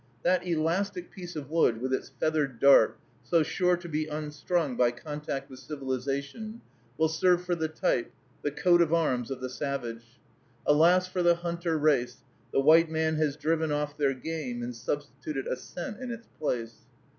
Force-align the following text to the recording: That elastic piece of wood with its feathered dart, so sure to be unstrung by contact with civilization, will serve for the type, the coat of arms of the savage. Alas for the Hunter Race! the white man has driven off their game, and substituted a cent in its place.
That 0.23 0.47
elastic 0.47 1.11
piece 1.11 1.35
of 1.35 1.51
wood 1.51 1.79
with 1.79 1.93
its 1.93 2.09
feathered 2.09 2.59
dart, 2.59 2.97
so 3.21 3.43
sure 3.43 3.77
to 3.77 3.87
be 3.87 4.07
unstrung 4.07 4.75
by 4.75 4.89
contact 4.89 5.47
with 5.47 5.59
civilization, 5.59 6.61
will 6.97 7.07
serve 7.07 7.45
for 7.45 7.53
the 7.53 7.67
type, 7.67 8.11
the 8.41 8.49
coat 8.49 8.81
of 8.81 8.91
arms 8.91 9.29
of 9.29 9.41
the 9.41 9.47
savage. 9.49 10.19
Alas 10.65 11.07
for 11.07 11.21
the 11.21 11.35
Hunter 11.35 11.77
Race! 11.77 12.23
the 12.51 12.59
white 12.61 12.89
man 12.89 13.17
has 13.17 13.37
driven 13.37 13.71
off 13.71 13.95
their 13.95 14.15
game, 14.15 14.63
and 14.63 14.75
substituted 14.75 15.45
a 15.45 15.55
cent 15.55 15.99
in 15.99 16.09
its 16.09 16.25
place. 16.39 16.79